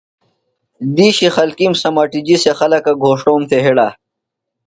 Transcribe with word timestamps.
دِیشی 0.95 1.27
خلکِیم 1.35 1.73
سمٹِجیۡ 1.81 2.39
سےۡ 2.43 2.55
خلکہ 2.59 2.93
گھوݜٹوم 3.03 3.41
تھےۡ 3.49 3.63
ہڑہ۔ 3.65 3.87